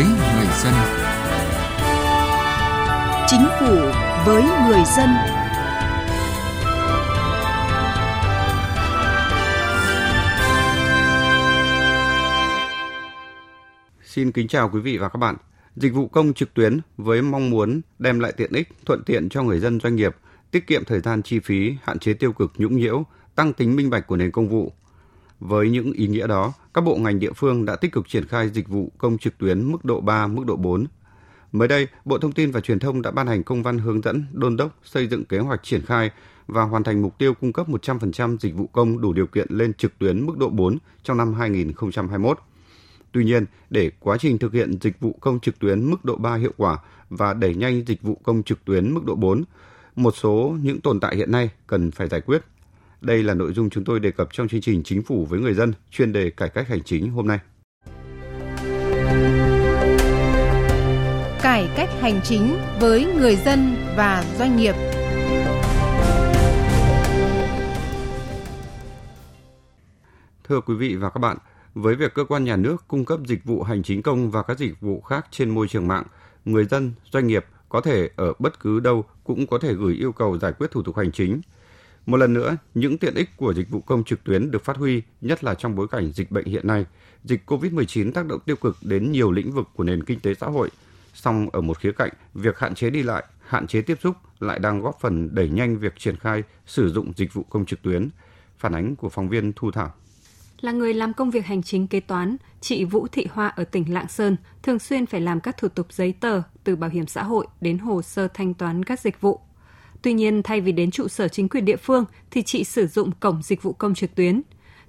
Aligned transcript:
với 0.00 0.08
người 0.08 0.46
dân. 0.62 0.74
Chính 3.26 3.46
phủ 3.60 3.76
với 4.26 4.42
người 4.42 4.82
dân. 4.96 5.08
Xin 14.04 14.32
kính 14.32 14.48
chào 14.48 14.70
quý 14.72 14.80
vị 14.80 14.98
và 14.98 15.08
các 15.08 15.16
bạn. 15.16 15.36
Dịch 15.76 15.94
vụ 15.94 16.08
công 16.08 16.32
trực 16.34 16.54
tuyến 16.54 16.80
với 16.96 17.22
mong 17.22 17.50
muốn 17.50 17.80
đem 17.98 18.20
lại 18.20 18.32
tiện 18.36 18.52
ích, 18.52 18.68
thuận 18.86 19.02
tiện 19.06 19.28
cho 19.28 19.42
người 19.42 19.60
dân 19.60 19.80
doanh 19.80 19.96
nghiệp, 19.96 20.16
tiết 20.50 20.66
kiệm 20.66 20.84
thời 20.84 21.00
gian 21.00 21.22
chi 21.22 21.38
phí, 21.38 21.76
hạn 21.82 21.98
chế 21.98 22.12
tiêu 22.12 22.32
cực 22.32 22.52
nhũng 22.56 22.76
nhiễu, 22.76 23.04
tăng 23.34 23.52
tính 23.52 23.76
minh 23.76 23.90
bạch 23.90 24.06
của 24.06 24.16
nền 24.16 24.30
công 24.30 24.48
vụ. 24.48 24.72
Với 25.40 25.70
những 25.70 25.92
ý 25.92 26.06
nghĩa 26.06 26.26
đó, 26.26 26.52
các 26.74 26.80
bộ 26.80 26.96
ngành 26.96 27.18
địa 27.18 27.32
phương 27.32 27.64
đã 27.64 27.76
tích 27.76 27.92
cực 27.92 28.08
triển 28.08 28.26
khai 28.26 28.48
dịch 28.48 28.68
vụ 28.68 28.92
công 28.98 29.18
trực 29.18 29.38
tuyến 29.38 29.72
mức 29.72 29.84
độ 29.84 30.00
3, 30.00 30.26
mức 30.26 30.46
độ 30.46 30.56
4. 30.56 30.86
Mới 31.52 31.68
đây, 31.68 31.86
Bộ 32.04 32.18
Thông 32.18 32.32
tin 32.32 32.50
và 32.50 32.60
Truyền 32.60 32.78
thông 32.78 33.02
đã 33.02 33.10
ban 33.10 33.26
hành 33.26 33.42
công 33.42 33.62
văn 33.62 33.78
hướng 33.78 34.02
dẫn 34.02 34.26
đôn 34.32 34.56
đốc 34.56 34.78
xây 34.84 35.06
dựng 35.06 35.24
kế 35.24 35.38
hoạch 35.38 35.62
triển 35.62 35.82
khai 35.86 36.10
và 36.46 36.62
hoàn 36.62 36.82
thành 36.84 37.02
mục 37.02 37.18
tiêu 37.18 37.34
cung 37.34 37.52
cấp 37.52 37.68
100% 37.68 38.36
dịch 38.38 38.54
vụ 38.54 38.66
công 38.66 39.00
đủ 39.00 39.12
điều 39.12 39.26
kiện 39.26 39.46
lên 39.50 39.74
trực 39.74 39.98
tuyến 39.98 40.26
mức 40.26 40.38
độ 40.38 40.48
4 40.48 40.78
trong 41.02 41.16
năm 41.16 41.34
2021. 41.34 42.38
Tuy 43.12 43.24
nhiên, 43.24 43.44
để 43.70 43.90
quá 44.00 44.16
trình 44.20 44.38
thực 44.38 44.52
hiện 44.52 44.78
dịch 44.80 45.00
vụ 45.00 45.16
công 45.20 45.40
trực 45.40 45.58
tuyến 45.58 45.90
mức 45.90 46.04
độ 46.04 46.16
3 46.16 46.34
hiệu 46.34 46.52
quả 46.56 46.78
và 47.10 47.34
đẩy 47.34 47.54
nhanh 47.54 47.84
dịch 47.86 48.02
vụ 48.02 48.14
công 48.22 48.42
trực 48.42 48.64
tuyến 48.64 48.94
mức 48.94 49.04
độ 49.04 49.14
4, 49.14 49.42
một 49.96 50.16
số 50.16 50.56
những 50.62 50.80
tồn 50.80 51.00
tại 51.00 51.16
hiện 51.16 51.32
nay 51.32 51.50
cần 51.66 51.90
phải 51.90 52.08
giải 52.08 52.20
quyết. 52.20 52.42
Đây 53.00 53.22
là 53.22 53.34
nội 53.34 53.52
dung 53.52 53.70
chúng 53.70 53.84
tôi 53.84 54.00
đề 54.00 54.10
cập 54.10 54.28
trong 54.32 54.48
chương 54.48 54.60
trình 54.60 54.82
Chính 54.82 55.02
phủ 55.02 55.26
với 55.26 55.40
người 55.40 55.54
dân 55.54 55.72
chuyên 55.90 56.12
đề 56.12 56.30
cải 56.30 56.48
cách 56.48 56.68
hành 56.68 56.82
chính 56.84 57.10
hôm 57.10 57.26
nay. 57.26 57.38
Cải 61.42 61.68
cách 61.76 61.88
hành 62.00 62.20
chính 62.24 62.56
với 62.80 63.06
người 63.20 63.36
dân 63.36 63.74
và 63.96 64.24
doanh 64.38 64.56
nghiệp. 64.56 64.74
Thưa 70.48 70.60
quý 70.60 70.74
vị 70.74 70.94
và 70.94 71.10
các 71.10 71.18
bạn, 71.18 71.36
với 71.74 71.94
việc 71.94 72.14
cơ 72.14 72.24
quan 72.24 72.44
nhà 72.44 72.56
nước 72.56 72.84
cung 72.88 73.04
cấp 73.04 73.20
dịch 73.26 73.44
vụ 73.44 73.62
hành 73.62 73.82
chính 73.82 74.02
công 74.02 74.30
và 74.30 74.42
các 74.42 74.58
dịch 74.58 74.80
vụ 74.80 75.00
khác 75.00 75.26
trên 75.30 75.50
môi 75.50 75.68
trường 75.68 75.88
mạng, 75.88 76.04
người 76.44 76.64
dân, 76.64 76.92
doanh 77.12 77.26
nghiệp 77.26 77.46
có 77.68 77.80
thể 77.80 78.08
ở 78.16 78.32
bất 78.38 78.60
cứ 78.60 78.80
đâu 78.80 79.04
cũng 79.24 79.46
có 79.46 79.58
thể 79.58 79.74
gửi 79.74 79.94
yêu 79.94 80.12
cầu 80.12 80.38
giải 80.38 80.52
quyết 80.52 80.70
thủ 80.70 80.82
tục 80.82 80.96
hành 80.96 81.12
chính. 81.12 81.40
Một 82.06 82.16
lần 82.16 82.34
nữa, 82.34 82.56
những 82.74 82.98
tiện 82.98 83.14
ích 83.14 83.36
của 83.36 83.54
dịch 83.54 83.70
vụ 83.70 83.80
công 83.80 84.04
trực 84.04 84.24
tuyến 84.24 84.50
được 84.50 84.64
phát 84.64 84.76
huy, 84.76 85.02
nhất 85.20 85.44
là 85.44 85.54
trong 85.54 85.76
bối 85.76 85.88
cảnh 85.88 86.12
dịch 86.12 86.30
bệnh 86.30 86.44
hiện 86.46 86.66
nay. 86.66 86.86
Dịch 87.24 87.42
COVID-19 87.46 88.12
tác 88.12 88.26
động 88.26 88.40
tiêu 88.46 88.56
cực 88.56 88.76
đến 88.82 89.12
nhiều 89.12 89.32
lĩnh 89.32 89.52
vực 89.52 89.68
của 89.74 89.84
nền 89.84 90.04
kinh 90.04 90.20
tế 90.20 90.34
xã 90.34 90.46
hội. 90.46 90.70
Song 91.14 91.50
ở 91.52 91.60
một 91.60 91.78
khía 91.78 91.92
cạnh, 91.92 92.10
việc 92.34 92.58
hạn 92.58 92.74
chế 92.74 92.90
đi 92.90 93.02
lại, 93.02 93.24
hạn 93.46 93.66
chế 93.66 93.82
tiếp 93.82 93.98
xúc 94.02 94.16
lại 94.40 94.58
đang 94.58 94.80
góp 94.80 95.00
phần 95.00 95.34
đẩy 95.34 95.48
nhanh 95.48 95.78
việc 95.78 95.98
triển 95.98 96.16
khai 96.16 96.42
sử 96.66 96.90
dụng 96.90 97.12
dịch 97.16 97.34
vụ 97.34 97.42
công 97.42 97.66
trực 97.66 97.82
tuyến. 97.82 98.08
Phản 98.58 98.74
ánh 98.74 98.96
của 98.96 99.08
phóng 99.08 99.28
viên 99.28 99.52
Thu 99.56 99.70
Thảo 99.70 99.92
là 100.60 100.72
người 100.72 100.94
làm 100.94 101.12
công 101.12 101.30
việc 101.30 101.46
hành 101.46 101.62
chính 101.62 101.86
kế 101.86 102.00
toán, 102.00 102.36
chị 102.60 102.84
Vũ 102.84 103.06
Thị 103.12 103.26
Hoa 103.32 103.48
ở 103.48 103.64
tỉnh 103.64 103.94
Lạng 103.94 104.08
Sơn 104.08 104.36
thường 104.62 104.78
xuyên 104.78 105.06
phải 105.06 105.20
làm 105.20 105.40
các 105.40 105.56
thủ 105.56 105.68
tục 105.68 105.92
giấy 105.92 106.14
tờ 106.20 106.42
từ 106.64 106.76
bảo 106.76 106.90
hiểm 106.90 107.06
xã 107.06 107.22
hội 107.22 107.46
đến 107.60 107.78
hồ 107.78 108.02
sơ 108.02 108.28
thanh 108.28 108.54
toán 108.54 108.84
các 108.84 109.00
dịch 109.00 109.20
vụ. 109.20 109.40
Tuy 110.02 110.12
nhiên, 110.12 110.42
thay 110.42 110.60
vì 110.60 110.72
đến 110.72 110.90
trụ 110.90 111.08
sở 111.08 111.28
chính 111.28 111.48
quyền 111.48 111.64
địa 111.64 111.76
phương 111.76 112.04
thì 112.30 112.42
chị 112.42 112.64
sử 112.64 112.86
dụng 112.86 113.10
cổng 113.20 113.42
dịch 113.42 113.62
vụ 113.62 113.72
công 113.72 113.94
trực 113.94 114.14
tuyến. 114.14 114.42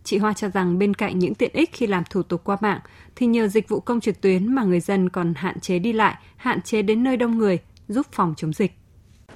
Chị 0.03 0.17
Hoa 0.17 0.33
cho 0.33 0.49
rằng 0.49 0.79
bên 0.79 0.93
cạnh 0.93 1.19
những 1.19 1.35
tiện 1.35 1.51
ích 1.53 1.69
khi 1.73 1.87
làm 1.87 2.03
thủ 2.09 2.23
tục 2.23 2.41
qua 2.43 2.57
mạng 2.61 2.79
thì 3.15 3.25
nhờ 3.25 3.47
dịch 3.47 3.69
vụ 3.69 3.79
công 3.79 3.99
trực 3.99 4.21
tuyến 4.21 4.55
mà 4.55 4.63
người 4.63 4.79
dân 4.79 5.09
còn 5.09 5.33
hạn 5.35 5.59
chế 5.59 5.79
đi 5.79 5.93
lại, 5.93 6.15
hạn 6.37 6.61
chế 6.61 6.81
đến 6.81 7.03
nơi 7.03 7.17
đông 7.17 7.37
người, 7.37 7.57
giúp 7.87 8.05
phòng 8.11 8.33
chống 8.37 8.53
dịch. 8.53 8.71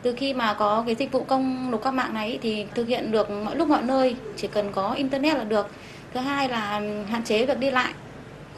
Từ 0.02 0.16
khi 0.18 0.34
mà 0.34 0.54
có 0.54 0.84
cái 0.86 0.96
dịch 0.96 1.12
vụ 1.12 1.24
công 1.24 1.72
nộp 1.72 1.84
qua 1.84 1.92
mạng 1.92 2.14
này 2.14 2.40
thì 2.42 2.66
thực 2.76 2.88
hiện 2.88 3.12
được 3.12 3.30
mọi 3.30 3.56
lúc 3.56 3.68
mọi 3.68 3.84
nơi, 3.84 4.16
chỉ 4.36 4.48
cần 4.48 4.72
có 4.72 4.94
internet 4.94 5.38
là 5.38 5.44
được 5.44 5.68
thứ 6.14 6.20
hai 6.20 6.50
là 6.50 6.82
hạn 7.10 7.24
chế 7.24 7.46
việc 7.46 7.60
đi 7.60 7.72
lại 7.72 7.94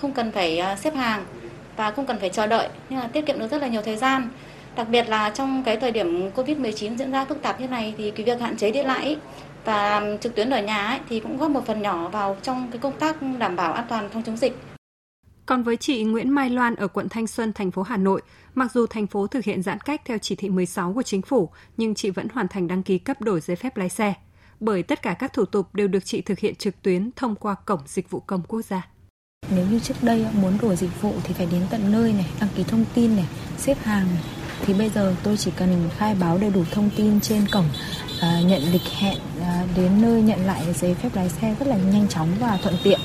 không 0.02 0.13
cần 0.13 0.31
phải 0.31 0.58
à, 0.58 0.75
xếp 0.75 0.96
hàng 0.96 1.25
và 1.75 1.92
không 1.92 2.06
cần 2.06 2.19
phải 2.19 2.30
chờ 2.30 2.47
đợi 2.47 2.69
nhưng 2.90 3.00
là 3.00 3.08
tiết 3.08 3.25
kiệm 3.25 3.40
được 3.40 3.47
rất 3.52 3.62
là 3.62 3.68
nhiều 3.68 3.81
thời 3.81 3.97
gian 3.97 4.30
đặc 4.78 4.88
biệt 4.90 5.10
là 5.10 5.30
trong 5.30 5.64
cái 5.64 5.78
thời 5.78 5.92
điểm 5.92 6.30
Covid-19 6.36 6.98
diễn 6.98 7.12
ra 7.12 7.26
phức 7.26 7.42
tạp 7.42 7.62
như 7.62 7.68
này 7.68 7.94
thì 7.98 8.12
cái 8.12 8.26
việc 8.26 8.42
hạn 8.42 8.58
chế 8.58 8.72
đi 8.72 8.84
lại 8.84 9.18
và 9.66 10.02
trực 10.22 10.36
tuyến 10.36 10.50
ở 10.50 10.62
nhà 10.62 10.86
ấy, 10.88 11.00
thì 11.10 11.20
cũng 11.20 11.38
góp 11.38 11.52
một 11.52 11.66
phần 11.66 11.82
nhỏ 11.82 12.10
vào 12.10 12.38
trong 12.44 12.68
cái 12.72 12.80
công 12.80 13.00
tác 13.00 13.18
đảm 13.40 13.56
bảo 13.56 13.74
an 13.74 13.86
toàn 13.90 14.10
phòng 14.10 14.24
chống 14.26 14.38
dịch. 14.38 14.58
Còn 15.46 15.64
với 15.64 15.78
chị 15.78 16.04
Nguyễn 16.04 16.30
Mai 16.30 16.50
Loan 16.50 16.76
ở 16.76 16.88
quận 16.88 17.10
Thanh 17.10 17.28
Xuân, 17.28 17.54
thành 17.54 17.72
phố 17.72 17.82
Hà 17.82 17.98
Nội, 17.98 18.22
mặc 18.56 18.72
dù 18.72 18.88
thành 18.88 19.08
phố 19.08 19.28
thực 19.28 19.46
hiện 19.46 19.64
giãn 19.64 19.80
cách 19.80 20.02
theo 20.06 20.18
chỉ 20.18 20.36
thị 20.36 20.50
16 20.50 20.94
của 20.94 21.04
chính 21.04 21.22
phủ, 21.22 21.50
nhưng 21.78 21.96
chị 21.96 22.10
vẫn 22.10 22.28
hoàn 22.34 22.48
thành 22.48 22.68
đăng 22.68 22.84
ký 22.84 22.98
cấp 22.98 23.22
đổi 23.22 23.42
giấy 23.42 23.56
phép 23.56 23.78
lái 23.78 23.90
xe 23.90 24.14
bởi 24.60 24.84
tất 24.84 25.02
cả 25.02 25.14
các 25.14 25.34
thủ 25.34 25.46
tục 25.46 25.76
đều 25.76 25.88
được 25.88 26.06
chị 26.06 26.22
thực 26.22 26.40
hiện 26.40 26.56
trực 26.56 26.82
tuyến 26.82 27.12
thông 27.16 27.36
qua 27.36 27.56
cổng 27.66 27.80
dịch 27.86 28.10
vụ 28.10 28.20
công 28.20 28.42
quốc 28.48 28.62
gia. 28.62 28.88
Nếu 29.56 29.66
như 29.72 29.80
trước 29.80 29.96
đây 30.02 30.26
muốn 30.42 30.58
đổi 30.62 30.76
dịch 30.76 31.02
vụ 31.02 31.14
thì 31.24 31.34
phải 31.34 31.48
đến 31.52 31.62
tận 31.70 31.92
nơi 31.92 32.14
này, 32.14 32.30
đăng 32.40 32.50
ký 32.56 32.64
thông 32.64 32.86
tin 32.94 33.16
này, 33.16 33.26
xếp 33.58 33.78
hàng 33.84 34.08
này. 34.16 34.37
Thì 34.66 34.73
bây 34.73 34.90
giờ 34.90 35.16
tôi 35.23 35.38
chỉ 35.38 35.51
cần 35.56 35.90
khai 35.97 36.16
báo 36.19 36.38
đầy 36.38 36.50
đủ 36.50 36.63
thông 36.72 36.90
tin 36.97 37.19
trên 37.19 37.45
cổng, 37.51 37.66
à, 38.22 38.41
nhận 38.45 38.62
lịch 38.72 38.81
hẹn 39.00 39.18
à, 39.41 39.63
đến 39.78 40.01
nơi 40.01 40.22
nhận 40.22 40.45
lại 40.45 40.62
giấy 40.73 40.94
phép 40.94 41.09
lái 41.13 41.29
xe 41.29 41.56
rất 41.59 41.68
là 41.68 41.78
nhanh 41.78 42.07
chóng 42.07 42.29
và 42.40 42.59
thuận 42.62 42.75
tiện. 42.84 43.00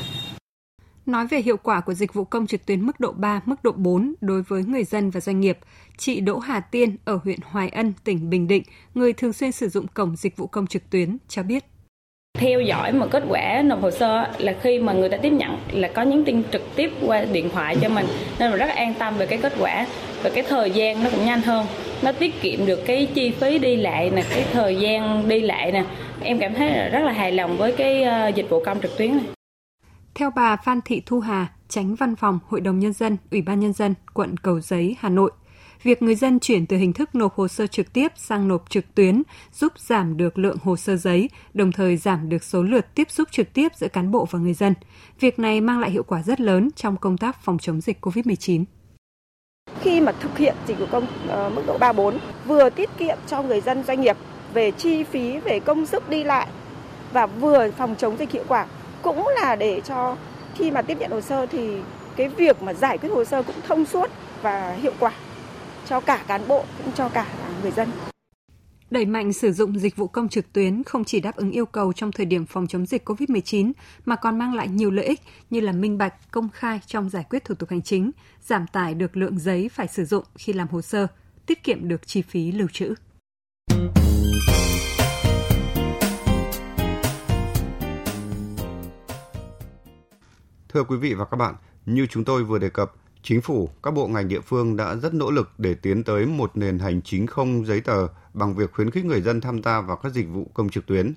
Nói 1.06 1.26
về 1.26 1.38
hiệu 1.38 1.56
quả 1.56 1.80
của 1.80 1.94
dịch 1.94 2.14
vụ 2.14 2.24
công 2.24 2.46
trực 2.46 2.66
tuyến 2.66 2.86
mức 2.86 3.00
độ 3.00 3.12
3, 3.12 3.40
mức 3.44 3.56
độ 3.62 3.72
4 3.72 4.14
đối 4.20 4.42
với 4.42 4.64
người 4.64 4.84
dân 4.84 5.10
và 5.10 5.20
doanh 5.20 5.40
nghiệp, 5.40 5.58
chị 5.98 6.20
Đỗ 6.20 6.38
Hà 6.38 6.60
Tiên 6.60 6.96
ở 7.04 7.18
huyện 7.24 7.38
Hoài 7.44 7.68
Ân, 7.68 7.92
tỉnh 8.04 8.30
Bình 8.30 8.48
Định, 8.48 8.62
người 8.94 9.12
thường 9.12 9.32
xuyên 9.32 9.52
sử 9.52 9.68
dụng 9.68 9.86
cổng 9.94 10.16
dịch 10.16 10.36
vụ 10.36 10.46
công 10.46 10.66
trực 10.66 10.90
tuyến 10.90 11.16
cho 11.28 11.42
biết. 11.42 11.64
Theo 12.38 12.60
dõi 12.60 12.92
một 12.92 13.06
kết 13.10 13.24
quả 13.28 13.62
nộp 13.64 13.82
hồ 13.82 13.90
sơ 13.90 14.24
là 14.38 14.54
khi 14.62 14.78
mà 14.78 14.92
người 14.92 15.08
ta 15.08 15.16
tiếp 15.16 15.30
nhận 15.30 15.56
là 15.72 15.88
có 15.88 16.02
nhắn 16.02 16.22
tin 16.26 16.42
trực 16.52 16.62
tiếp 16.76 16.90
qua 17.06 17.24
điện 17.24 17.50
thoại 17.50 17.76
cho 17.82 17.88
mình 17.88 18.06
nên 18.38 18.50
là 18.50 18.56
rất 18.56 18.68
an 18.68 18.94
tâm 18.98 19.16
về 19.16 19.26
cái 19.26 19.38
kết 19.42 19.52
quả 19.58 19.86
và 20.22 20.30
cái 20.34 20.44
thời 20.48 20.70
gian 20.70 21.04
nó 21.04 21.10
cũng 21.10 21.24
nhanh 21.24 21.42
hơn 21.42 21.66
nó 22.02 22.12
tiết 22.12 22.42
kiệm 22.42 22.66
được 22.66 22.80
cái 22.86 23.08
chi 23.14 23.30
phí 23.30 23.58
đi 23.58 23.76
lại 23.76 24.10
nè 24.10 24.24
cái 24.30 24.44
thời 24.52 24.76
gian 24.76 25.28
đi 25.28 25.40
lại 25.40 25.72
nè 25.72 25.84
em 26.20 26.38
cảm 26.38 26.54
thấy 26.54 26.70
là 26.70 26.88
rất 26.88 27.00
là 27.00 27.12
hài 27.12 27.32
lòng 27.32 27.56
với 27.56 27.72
cái 27.72 28.02
ờ, 28.02 28.28
dịch 28.28 28.50
vụ 28.50 28.62
công 28.64 28.80
trực 28.80 28.98
tuyến 28.98 29.16
này 29.16 29.24
theo 30.14 30.30
bà 30.36 30.56
Phan 30.56 30.80
Thị 30.84 31.02
Thu 31.06 31.20
Hà, 31.20 31.52
tránh 31.68 31.94
văn 31.94 32.16
phòng 32.16 32.38
Hội 32.48 32.60
đồng 32.60 32.78
Nhân 32.78 32.92
dân, 32.92 33.16
Ủy 33.30 33.42
ban 33.42 33.60
Nhân 33.60 33.72
dân, 33.72 33.94
quận 34.14 34.36
Cầu 34.36 34.60
Giấy, 34.60 34.96
Hà 34.98 35.08
Nội, 35.08 35.30
việc 35.82 36.02
người 36.02 36.14
dân 36.14 36.40
chuyển 36.40 36.66
từ 36.66 36.76
hình 36.76 36.92
thức 36.92 37.14
nộp 37.14 37.34
hồ 37.34 37.48
sơ 37.48 37.66
trực 37.66 37.92
tiếp 37.92 38.12
sang 38.16 38.48
nộp 38.48 38.70
trực 38.70 38.94
tuyến 38.94 39.22
giúp 39.52 39.72
giảm 39.78 40.16
được 40.16 40.38
lượng 40.38 40.56
hồ 40.62 40.76
sơ 40.76 40.96
giấy, 40.96 41.30
đồng 41.54 41.72
thời 41.72 41.96
giảm 41.96 42.28
được 42.28 42.44
số 42.44 42.62
lượt 42.62 42.94
tiếp 42.94 43.10
xúc 43.10 43.28
trực 43.32 43.52
tiếp 43.52 43.68
giữa 43.76 43.88
cán 43.88 44.10
bộ 44.10 44.26
và 44.30 44.38
người 44.38 44.54
dân. 44.54 44.74
Việc 45.20 45.38
này 45.38 45.60
mang 45.60 45.80
lại 45.80 45.90
hiệu 45.90 46.02
quả 46.02 46.22
rất 46.22 46.40
lớn 46.40 46.68
trong 46.76 46.96
công 46.96 47.18
tác 47.18 47.44
phòng 47.44 47.58
chống 47.58 47.80
dịch 47.80 47.98
COVID-19. 48.00 48.64
Khi 49.82 50.00
mà 50.00 50.12
thực 50.20 50.38
hiện 50.38 50.54
dịch 50.66 50.78
vụ 50.78 50.86
công 50.90 51.06
ờ, 51.28 51.50
mức 51.54 51.62
độ 51.66 51.78
3 51.78 51.92
4 51.92 52.18
vừa 52.46 52.70
tiết 52.70 52.90
kiệm 52.98 53.16
cho 53.26 53.42
người 53.42 53.60
dân 53.60 53.84
doanh 53.84 54.00
nghiệp 54.00 54.16
về 54.54 54.70
chi 54.70 55.04
phí, 55.04 55.38
về 55.38 55.60
công 55.60 55.86
sức 55.86 56.08
đi 56.08 56.24
lại 56.24 56.46
và 57.12 57.26
vừa 57.26 57.70
phòng 57.70 57.94
chống 57.98 58.16
dịch 58.18 58.30
hiệu 58.30 58.44
quả, 58.48 58.66
cũng 59.02 59.28
là 59.28 59.56
để 59.56 59.80
cho 59.80 60.16
khi 60.54 60.70
mà 60.70 60.82
tiếp 60.82 60.96
nhận 61.00 61.10
hồ 61.10 61.20
sơ 61.20 61.46
thì 61.46 61.76
cái 62.16 62.28
việc 62.28 62.62
mà 62.62 62.74
giải 62.74 62.98
quyết 62.98 63.08
hồ 63.08 63.24
sơ 63.24 63.42
cũng 63.42 63.56
thông 63.68 63.84
suốt 63.84 64.10
và 64.42 64.72
hiệu 64.72 64.92
quả 64.98 65.12
cho 65.88 66.00
cả 66.00 66.18
cán 66.26 66.48
bộ 66.48 66.64
cũng 66.84 66.92
cho 66.94 67.08
cả 67.08 67.26
người 67.62 67.70
dân. 67.70 68.11
Đẩy 68.92 69.06
mạnh 69.06 69.32
sử 69.32 69.52
dụng 69.52 69.78
dịch 69.78 69.96
vụ 69.96 70.06
công 70.06 70.28
trực 70.28 70.52
tuyến 70.52 70.82
không 70.84 71.04
chỉ 71.04 71.20
đáp 71.20 71.36
ứng 71.36 71.50
yêu 71.50 71.66
cầu 71.66 71.92
trong 71.92 72.12
thời 72.12 72.26
điểm 72.26 72.46
phòng 72.46 72.66
chống 72.66 72.86
dịch 72.86 73.08
COVID-19 73.08 73.72
mà 74.04 74.16
còn 74.16 74.38
mang 74.38 74.54
lại 74.54 74.68
nhiều 74.68 74.90
lợi 74.90 75.04
ích 75.04 75.20
như 75.50 75.60
là 75.60 75.72
minh 75.72 75.98
bạch, 75.98 76.30
công 76.30 76.48
khai 76.50 76.80
trong 76.86 77.10
giải 77.10 77.24
quyết 77.30 77.44
thủ 77.44 77.54
tục 77.54 77.70
hành 77.70 77.82
chính, 77.82 78.10
giảm 78.42 78.66
tải 78.66 78.94
được 78.94 79.16
lượng 79.16 79.38
giấy 79.38 79.68
phải 79.68 79.88
sử 79.88 80.04
dụng 80.04 80.24
khi 80.34 80.52
làm 80.52 80.68
hồ 80.68 80.82
sơ, 80.82 81.06
tiết 81.46 81.64
kiệm 81.64 81.88
được 81.88 82.06
chi 82.06 82.22
phí 82.22 82.52
lưu 82.52 82.68
trữ. 82.72 82.94
Thưa 90.68 90.84
quý 90.84 90.96
vị 90.96 91.14
và 91.14 91.24
các 91.24 91.36
bạn, 91.36 91.54
như 91.86 92.06
chúng 92.06 92.24
tôi 92.24 92.44
vừa 92.44 92.58
đề 92.58 92.70
cập, 92.70 92.92
chính 93.22 93.40
phủ, 93.40 93.68
các 93.82 93.90
bộ 93.90 94.06
ngành 94.06 94.28
địa 94.28 94.40
phương 94.40 94.76
đã 94.76 94.94
rất 94.94 95.14
nỗ 95.14 95.30
lực 95.30 95.50
để 95.58 95.74
tiến 95.74 96.04
tới 96.04 96.26
một 96.26 96.56
nền 96.56 96.78
hành 96.78 97.00
chính 97.04 97.26
không 97.26 97.66
giấy 97.66 97.80
tờ 97.80 98.08
bằng 98.34 98.54
việc 98.54 98.72
khuyến 98.72 98.90
khích 98.90 99.04
người 99.04 99.20
dân 99.20 99.40
tham 99.40 99.62
gia 99.62 99.80
vào 99.80 99.96
các 99.96 100.12
dịch 100.12 100.26
vụ 100.32 100.46
công 100.54 100.68
trực 100.68 100.86
tuyến. 100.86 101.12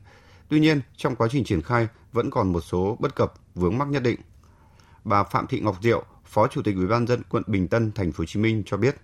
Tuy 0.50 0.60
nhiên, 0.60 0.82
trong 0.98 1.16
quá 1.16 1.28
trình 1.32 1.44
triển 1.44 1.62
khai 1.62 1.88
vẫn 2.14 2.30
còn 2.30 2.54
một 2.54 2.62
số 2.62 2.98
bất 3.00 3.16
cập, 3.16 3.34
vướng 3.56 3.78
mắc 3.78 3.88
nhất 3.88 4.04
định. 4.04 4.20
Bà 5.04 5.24
Phạm 5.24 5.48
Thị 5.48 5.60
Ngọc 5.60 5.78
Diệu, 5.82 6.04
Phó 6.26 6.48
Chủ 6.48 6.62
tịch 6.62 6.76
Ủy 6.76 6.88
ban 6.88 7.08
dân 7.08 7.22
quận 7.30 7.44
Bình 7.48 7.68
Tân, 7.68 7.92
thành 7.96 8.12
phố 8.12 8.22
Hồ 8.22 8.26
Chí 8.26 8.40
Minh 8.40 8.64
cho 8.66 8.78
biết 8.78 8.96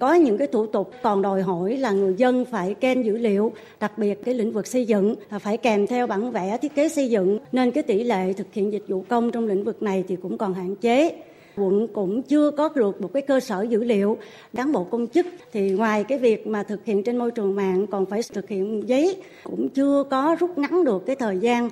có 0.00 0.14
những 0.14 0.38
cái 0.38 0.46
thủ 0.46 0.66
tục 0.66 0.92
còn 1.02 1.22
đòi 1.22 1.42
hỏi 1.42 1.76
là 1.76 1.90
người 1.90 2.14
dân 2.16 2.44
phải 2.44 2.74
kèm 2.74 3.02
dữ 3.02 3.16
liệu, 3.16 3.52
đặc 3.80 3.98
biệt 3.98 4.18
cái 4.24 4.34
lĩnh 4.34 4.52
vực 4.52 4.66
xây 4.66 4.86
dựng 4.86 5.14
là 5.30 5.38
phải 5.38 5.56
kèm 5.56 5.86
theo 5.86 6.06
bản 6.06 6.30
vẽ 6.30 6.58
thiết 6.62 6.74
kế 6.74 6.88
xây 6.88 7.10
dựng 7.10 7.38
nên 7.52 7.70
cái 7.70 7.82
tỷ 7.82 8.04
lệ 8.04 8.32
thực 8.32 8.46
hiện 8.52 8.72
dịch 8.72 8.84
vụ 8.88 9.04
công 9.08 9.30
trong 9.30 9.46
lĩnh 9.46 9.64
vực 9.64 9.82
này 9.82 10.04
thì 10.08 10.16
cũng 10.16 10.38
còn 10.38 10.54
hạn 10.54 10.76
chế 10.76 11.22
quận 11.58 11.86
cũng 11.94 12.22
chưa 12.22 12.50
có 12.50 12.68
được 12.74 13.00
một 13.00 13.10
cái 13.12 13.22
cơ 13.22 13.40
sở 13.40 13.62
dữ 13.62 13.84
liệu 13.84 14.18
cán 14.54 14.72
bộ 14.72 14.84
công 14.84 15.06
chức 15.06 15.26
thì 15.52 15.70
ngoài 15.70 16.04
cái 16.04 16.18
việc 16.18 16.46
mà 16.46 16.62
thực 16.62 16.84
hiện 16.84 17.02
trên 17.04 17.16
môi 17.16 17.30
trường 17.30 17.56
mạng 17.56 17.86
còn 17.86 18.06
phải 18.06 18.20
thực 18.34 18.48
hiện 18.48 18.88
giấy 18.88 19.22
cũng 19.44 19.68
chưa 19.68 20.04
có 20.10 20.36
rút 20.40 20.58
ngắn 20.58 20.84
được 20.84 21.02
cái 21.06 21.16
thời 21.16 21.38
gian 21.38 21.68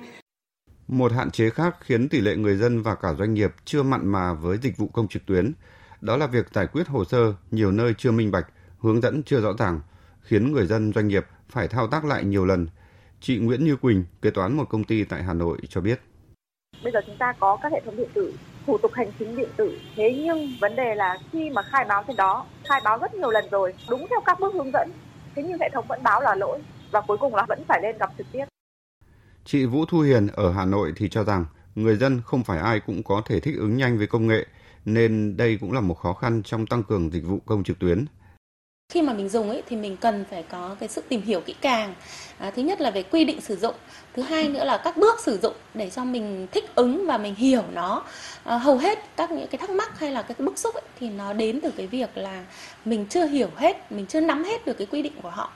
một 0.87 1.11
hạn 1.11 1.31
chế 1.31 1.49
khác 1.49 1.75
khiến 1.79 2.09
tỷ 2.09 2.21
lệ 2.21 2.35
người 2.35 2.55
dân 2.55 2.81
và 2.81 2.95
cả 2.95 3.13
doanh 3.13 3.33
nghiệp 3.33 3.51
chưa 3.65 3.83
mặn 3.83 4.07
mà 4.07 4.33
với 4.33 4.57
dịch 4.57 4.77
vụ 4.77 4.87
công 4.87 5.07
trực 5.07 5.25
tuyến, 5.25 5.51
đó 6.01 6.17
là 6.17 6.27
việc 6.27 6.45
giải 6.53 6.67
quyết 6.67 6.87
hồ 6.87 7.05
sơ 7.05 7.33
nhiều 7.51 7.71
nơi 7.71 7.93
chưa 7.97 8.11
minh 8.11 8.31
bạch, 8.31 8.47
hướng 8.79 9.01
dẫn 9.01 9.23
chưa 9.23 9.41
rõ 9.41 9.49
ràng, 9.57 9.81
khiến 10.21 10.51
người 10.51 10.65
dân 10.65 10.93
doanh 10.93 11.07
nghiệp 11.07 11.25
phải 11.49 11.67
thao 11.67 11.87
tác 11.87 12.05
lại 12.05 12.23
nhiều 12.23 12.45
lần. 12.45 12.67
Chị 13.21 13.37
Nguyễn 13.37 13.65
Như 13.65 13.75
Quỳnh, 13.75 14.03
kế 14.21 14.29
toán 14.29 14.57
một 14.57 14.69
công 14.69 14.83
ty 14.83 15.03
tại 15.03 15.23
Hà 15.23 15.33
Nội 15.33 15.57
cho 15.69 15.81
biết. 15.81 16.01
Bây 16.83 16.93
giờ 16.93 16.99
chúng 17.05 17.17
ta 17.19 17.33
có 17.39 17.57
các 17.61 17.71
hệ 17.71 17.81
thống 17.85 17.97
điện 17.97 18.09
tử, 18.13 18.33
thủ 18.67 18.77
tục 18.77 18.91
hành 18.93 19.11
chính 19.19 19.35
điện 19.35 19.49
tử. 19.57 19.79
Thế 19.95 20.21
nhưng 20.25 20.49
vấn 20.61 20.75
đề 20.75 20.95
là 20.95 21.17
khi 21.31 21.49
mà 21.49 21.61
khai 21.61 21.85
báo 21.89 22.03
trên 22.07 22.15
đó, 22.15 22.45
khai 22.69 22.81
báo 22.83 22.97
rất 22.97 23.13
nhiều 23.13 23.31
lần 23.31 23.45
rồi, 23.51 23.73
đúng 23.89 24.07
theo 24.09 24.19
các 24.25 24.39
bước 24.39 24.53
hướng 24.53 24.71
dẫn. 24.73 24.91
Thế 25.35 25.43
nhưng 25.43 25.59
hệ 25.59 25.69
thống 25.73 25.85
vẫn 25.89 26.03
báo 26.03 26.21
là 26.21 26.35
lỗi 26.35 26.59
và 26.91 27.01
cuối 27.01 27.17
cùng 27.17 27.35
là 27.35 27.45
vẫn 27.49 27.63
phải 27.67 27.79
lên 27.83 27.97
gặp 27.97 28.11
trực 28.17 28.27
tiếp. 28.31 28.45
Chị 29.45 29.65
Vũ 29.65 29.85
Thu 29.85 29.99
Hiền 29.99 30.27
ở 30.27 30.51
Hà 30.51 30.65
Nội 30.65 30.93
thì 30.95 31.09
cho 31.09 31.23
rằng 31.23 31.45
người 31.75 31.95
dân 31.95 32.21
không 32.25 32.43
phải 32.43 32.59
ai 32.59 32.79
cũng 32.79 33.03
có 33.03 33.21
thể 33.25 33.39
thích 33.39 33.55
ứng 33.57 33.77
nhanh 33.77 33.97
với 33.97 34.07
công 34.07 34.27
nghệ, 34.27 34.45
nên 34.85 35.37
đây 35.37 35.57
cũng 35.61 35.71
là 35.71 35.81
một 35.81 35.93
khó 35.93 36.13
khăn 36.13 36.43
trong 36.43 36.65
tăng 36.65 36.83
cường 36.83 37.11
dịch 37.11 37.23
vụ 37.25 37.39
công 37.45 37.63
trực 37.63 37.79
tuyến. 37.79 38.05
Khi 38.93 39.01
mà 39.01 39.13
mình 39.13 39.29
dùng 39.29 39.49
ấy 39.49 39.63
thì 39.69 39.75
mình 39.75 39.97
cần 39.97 40.25
phải 40.29 40.43
có 40.43 40.75
cái 40.79 40.89
sự 40.89 41.01
tìm 41.09 41.21
hiểu 41.21 41.41
kỹ 41.41 41.55
càng. 41.61 41.93
À, 42.37 42.51
thứ 42.51 42.61
nhất 42.61 42.81
là 42.81 42.91
về 42.91 43.03
quy 43.03 43.25
định 43.25 43.41
sử 43.41 43.55
dụng, 43.55 43.75
thứ 44.13 44.21
hai 44.21 44.49
nữa 44.49 44.63
là 44.63 44.81
các 44.83 44.97
bước 44.97 45.19
sử 45.19 45.37
dụng 45.37 45.53
để 45.73 45.89
cho 45.89 46.03
mình 46.03 46.47
thích 46.51 46.75
ứng 46.75 47.05
và 47.07 47.17
mình 47.17 47.35
hiểu 47.35 47.63
nó. 47.73 48.03
À, 48.43 48.57
hầu 48.57 48.77
hết 48.77 48.99
các 49.17 49.31
những 49.31 49.47
cái 49.47 49.57
thắc 49.57 49.69
mắc 49.69 49.99
hay 49.99 50.11
là 50.11 50.21
cái 50.21 50.35
bức 50.39 50.57
xúc 50.57 50.75
ấy, 50.75 50.83
thì 50.99 51.09
nó 51.09 51.33
đến 51.33 51.59
từ 51.63 51.71
cái 51.77 51.87
việc 51.87 52.17
là 52.17 52.45
mình 52.85 53.05
chưa 53.09 53.25
hiểu 53.25 53.49
hết, 53.55 53.91
mình 53.91 54.05
chưa 54.05 54.21
nắm 54.21 54.43
hết 54.43 54.65
được 54.65 54.77
cái 54.77 54.87
quy 54.91 55.01
định 55.01 55.13
của 55.21 55.29
họ. 55.29 55.51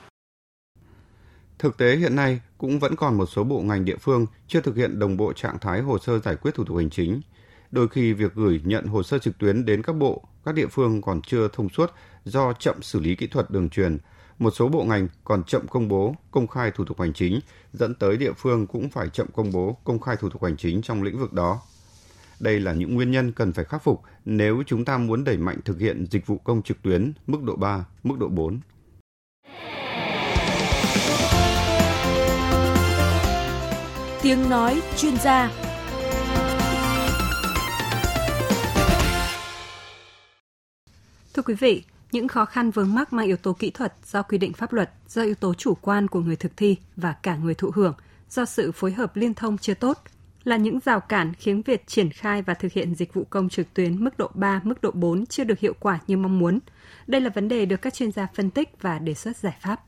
Thực 1.60 1.78
tế 1.78 1.96
hiện 1.96 2.16
nay 2.16 2.40
cũng 2.58 2.80
vẫn 2.80 2.96
còn 2.96 3.18
một 3.18 3.26
số 3.26 3.44
bộ 3.44 3.60
ngành 3.60 3.86
địa 3.86 3.98
phương 3.98 4.26
chưa 4.48 4.62
thực 4.62 4.76
hiện 4.76 5.00
đồng 5.00 5.18
bộ 5.18 5.34
trạng 5.34 5.60
thái 5.60 5.82
hồ 5.82 5.98
sơ 6.00 6.20
giải 6.20 6.36
quyết 6.36 6.56
thủ 6.56 6.64
tục 6.64 6.78
hành 6.78 6.90
chính. 6.90 7.22
Đôi 7.72 7.88
khi 7.88 8.14
việc 8.14 8.36
gửi 8.36 8.62
nhận 8.64 8.86
hồ 8.86 9.04
sơ 9.04 9.20
trực 9.20 9.38
tuyến 9.38 9.66
đến 9.66 9.84
các 9.84 9.94
bộ, 9.94 10.24
các 10.46 10.56
địa 10.56 10.68
phương 10.68 11.02
còn 11.02 11.22
chưa 11.22 11.48
thông 11.54 11.70
suốt 11.70 11.92
do 12.26 12.54
chậm 12.54 12.82
xử 12.82 13.00
lý 13.00 13.16
kỹ 13.16 13.28
thuật 13.28 13.52
đường 13.52 13.70
truyền. 13.70 13.98
Một 14.40 14.52
số 14.52 14.70
bộ 14.70 14.84
ngành 14.84 15.08
còn 15.24 15.44
chậm 15.44 15.68
công 15.68 15.88
bố, 15.88 16.16
công 16.32 16.48
khai 16.48 16.72
thủ 16.72 16.86
tục 16.86 17.00
hành 17.00 17.14
chính, 17.14 17.40
dẫn 17.74 17.96
tới 17.96 18.18
địa 18.18 18.32
phương 18.38 18.68
cũng 18.68 18.90
phải 18.90 19.10
chậm 19.10 19.28
công 19.34 19.52
bố, 19.52 19.78
công 19.84 20.00
khai 20.00 20.16
thủ 20.16 20.30
tục 20.30 20.44
hành 20.44 20.58
chính 20.58 20.82
trong 20.82 21.04
lĩnh 21.04 21.20
vực 21.20 21.34
đó. 21.34 21.62
Đây 22.40 22.60
là 22.60 22.74
những 22.74 22.96
nguyên 22.96 23.12
nhân 23.12 23.32
cần 23.32 23.54
phải 23.54 23.66
khắc 23.66 23.84
phục 23.84 24.02
nếu 24.26 24.64
chúng 24.68 24.86
ta 24.86 24.98
muốn 24.98 25.24
đẩy 25.24 25.38
mạnh 25.38 25.58
thực 25.66 25.80
hiện 25.80 26.06
dịch 26.12 26.28
vụ 26.28 26.38
công 26.38 26.62
trực 26.62 26.82
tuyến 26.82 27.14
mức 27.28 27.44
độ 27.44 27.56
3, 27.56 27.86
mức 28.04 28.16
độ 28.20 28.28
4. 28.28 28.60
Tiếng 34.22 34.50
nói 34.50 34.82
chuyên 34.98 35.18
gia 35.18 35.71
Thưa 41.34 41.42
quý 41.42 41.54
vị, 41.54 41.84
những 42.12 42.28
khó 42.28 42.46
khăn 42.46 42.72
vướng 42.72 42.96
mắc 42.96 43.14
mang 43.14 43.26
yếu 43.26 43.38
tố 43.38 43.54
kỹ 43.54 43.72
thuật 43.72 43.94
do 44.06 44.22
quy 44.22 44.38
định 44.38 44.54
pháp 44.54 44.74
luật, 44.74 44.92
do 45.08 45.22
yếu 45.22 45.36
tố 45.36 45.54
chủ 45.54 45.74
quan 45.82 46.08
của 46.08 46.20
người 46.20 46.36
thực 46.36 46.58
thi 46.58 46.78
và 46.96 47.16
cả 47.24 47.36
người 47.36 47.54
thụ 47.54 47.72
hưởng, 47.76 47.94
do 48.30 48.46
sự 48.46 48.72
phối 48.72 48.92
hợp 48.92 49.16
liên 49.16 49.34
thông 49.34 49.58
chưa 49.58 49.74
tốt, 49.74 49.98
là 50.44 50.58
những 50.58 50.80
rào 50.86 51.00
cản 51.00 51.34
khiến 51.34 51.62
việc 51.62 51.88
triển 51.88 52.10
khai 52.10 52.42
và 52.42 52.54
thực 52.54 52.72
hiện 52.72 52.96
dịch 52.96 53.14
vụ 53.14 53.24
công 53.30 53.50
trực 53.50 53.74
tuyến 53.74 54.04
mức 54.04 54.18
độ 54.18 54.30
3, 54.34 54.62
mức 54.64 54.82
độ 54.82 54.92
4 54.92 55.26
chưa 55.26 55.44
được 55.44 55.60
hiệu 55.60 55.74
quả 55.80 56.00
như 56.08 56.18
mong 56.18 56.40
muốn. 56.40 56.60
Đây 57.08 57.22
là 57.22 57.30
vấn 57.30 57.48
đề 57.48 57.66
được 57.66 57.82
các 57.82 57.94
chuyên 57.94 58.12
gia 58.12 58.28
phân 58.36 58.50
tích 58.50 58.82
và 58.82 59.00
đề 59.00 59.14
xuất 59.14 59.38
giải 59.38 59.56
pháp. 59.62 59.82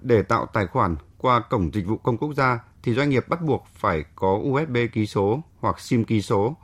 Để 0.00 0.22
tạo 0.22 0.46
tài 0.52 0.66
khoản 0.66 0.96
qua 1.18 1.40
cổng 1.50 1.70
dịch 1.74 1.86
vụ 1.86 1.96
công 1.96 2.18
quốc 2.18 2.34
gia 2.34 2.58
thì 2.82 2.94
doanh 2.94 3.10
nghiệp 3.10 3.28
bắt 3.28 3.42
buộc 3.42 3.66
phải 3.74 4.04
có 4.14 4.40
USB 4.42 4.76
ký 4.92 5.06
số 5.06 5.42
hoặc 5.60 5.80
SIM 5.80 6.04
ký 6.04 6.22
số. 6.22 6.56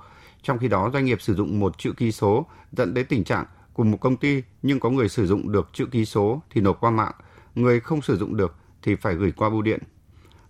Trong 0.42 0.58
khi 0.58 0.68
đó 0.68 0.90
doanh 0.92 1.04
nghiệp 1.04 1.22
sử 1.22 1.34
dụng 1.34 1.60
một 1.60 1.78
chữ 1.78 1.92
ký 1.96 2.12
số 2.12 2.46
dẫn 2.72 2.94
đến 2.94 3.06
tình 3.08 3.24
trạng 3.24 3.44
cùng 3.78 3.90
một 3.90 3.98
công 4.00 4.16
ty 4.16 4.42
nhưng 4.62 4.80
có 4.80 4.90
người 4.90 5.08
sử 5.08 5.26
dụng 5.26 5.52
được 5.52 5.68
chữ 5.72 5.86
ký 5.86 6.04
số 6.04 6.42
thì 6.50 6.60
nộp 6.60 6.80
qua 6.80 6.90
mạng, 6.90 7.12
người 7.54 7.80
không 7.80 8.02
sử 8.02 8.16
dụng 8.16 8.36
được 8.36 8.54
thì 8.82 8.94
phải 8.94 9.14
gửi 9.14 9.32
qua 9.32 9.50
bưu 9.50 9.62
điện. 9.62 9.80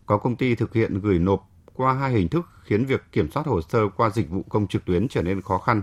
Có 0.07 0.19
công 0.19 0.37
ty 0.37 0.55
thực 0.55 0.75
hiện 0.75 1.01
gửi 1.01 1.19
nộp 1.19 1.51
qua 1.75 1.93
hai 1.93 2.13
hình 2.13 2.29
thức 2.29 2.47
khiến 2.63 2.85
việc 2.85 3.03
kiểm 3.13 3.31
soát 3.31 3.47
hồ 3.47 3.61
sơ 3.63 3.89
qua 3.97 4.11
dịch 4.11 4.31
vụ 4.31 4.43
công 4.49 4.67
trực 4.67 4.85
tuyến 4.85 5.09
trở 5.09 5.23
nên 5.23 5.43
khó 5.43 5.59
khăn. 5.59 5.83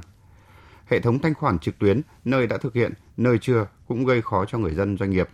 Hệ 0.86 1.00
thống 1.00 1.20
thanh 1.20 1.34
khoản 1.34 1.60
trực 1.60 1.80
tuyến 1.80 2.02
nơi 2.24 2.48
đã 2.48 2.58
thực 2.58 2.74
hiện, 2.74 2.94
nơi 3.18 3.38
chưa 3.42 3.68
cũng 3.88 4.06
gây 4.06 4.22
khó 4.22 4.46
cho 4.46 4.58
người 4.58 4.74
dân 4.74 4.98
doanh 4.98 5.10
nghiệp. 5.10 5.30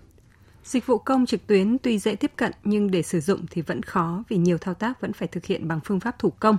Dịch 0.63 0.85
vụ 0.85 0.97
công 0.97 1.25
trực 1.25 1.47
tuyến 1.47 1.77
tuy 1.77 1.99
dễ 1.99 2.15
tiếp 2.15 2.31
cận 2.35 2.51
nhưng 2.63 2.91
để 2.91 3.01
sử 3.01 3.19
dụng 3.19 3.45
thì 3.51 3.61
vẫn 3.61 3.83
khó 3.83 4.23
vì 4.29 4.37
nhiều 4.37 4.57
thao 4.57 4.73
tác 4.73 5.01
vẫn 5.01 5.13
phải 5.13 5.27
thực 5.27 5.45
hiện 5.45 5.67
bằng 5.67 5.79
phương 5.85 5.99
pháp 5.99 6.19
thủ 6.19 6.29
công. 6.29 6.57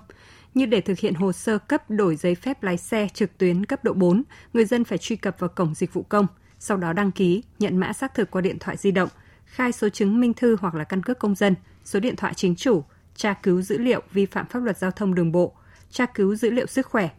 Như 0.55 0.67
để 0.67 0.81
thực 0.81 0.99
hiện 0.99 1.15
hồ 1.15 1.33
sơ 1.33 1.59
cấp 1.59 1.91
đổi 1.91 2.17
giấy 2.17 2.35
phép 2.35 2.63
lái 2.63 2.77
xe 2.77 3.09
trực 3.15 3.39
tuyến 3.39 3.67
cấp 3.67 3.85
độ 3.85 3.93
4, 3.93 4.23
người 4.53 4.65
dân 4.65 4.85
phải 4.85 4.99
truy 4.99 5.17
cập 5.17 5.39
vào 5.39 5.49
cổng 5.49 5.75
dịch 5.75 5.95
vụ 5.95 6.03
công, 6.03 6.27
sau 6.59 6.77
đó 6.77 6.93
đăng 6.93 7.13
ký, 7.13 7.43
nhận 7.59 7.77
mã 7.77 7.93
xác 7.93 8.15
thực 8.15 8.31
qua 8.31 8.41
điện 8.41 8.59
thoại 8.59 8.77
di 8.77 8.91
động, 8.91 9.09
khai 9.45 9.73
số 9.73 9.89
chứng 9.89 10.21
minh 10.21 10.35
thư 10.35 10.57
hoặc 10.61 10.75
là 10.75 10.85
căn 10.85 11.03
cước 11.03 11.19
công 11.19 11.35
dân, 11.35 11.55
số 11.85 12.01
điện 12.01 12.17
thoại 12.17 12.35
chính 12.35 12.57
chủ, 12.57 12.85
tra 13.17 13.35
cứu 13.35 13.63
dữ 13.63 13.79
liệu 13.79 14.03
vi 14.13 14.27
phạm 14.27 14.47
pháp 14.47 14.59
luật 14.59 14.79
giao 14.79 14.91
thông 14.91 15.15
đường 15.15 15.33
bộ, 15.33 15.53
tra 15.91 16.07
cứu 16.07 16.35
dữ 16.35 16.51
liệu 16.51 16.67
sức 16.67 16.87
khỏe. 16.87 17.11